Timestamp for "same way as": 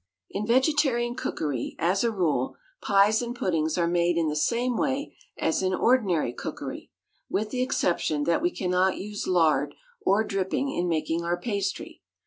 4.35-5.61